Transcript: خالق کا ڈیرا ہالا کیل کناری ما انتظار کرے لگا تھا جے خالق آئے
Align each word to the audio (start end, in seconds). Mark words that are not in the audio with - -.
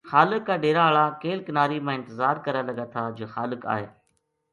خالق 0.09 0.41
کا 0.47 0.55
ڈیرا 0.61 0.83
ہالا 0.87 1.03
کیل 1.21 1.39
کناری 1.47 1.79
ما 1.85 1.91
انتظار 1.97 2.35
کرے 2.45 2.61
لگا 2.69 2.85
تھا 2.93 3.03
جے 3.17 3.25
خالق 3.33 3.61
آئے 3.75 3.87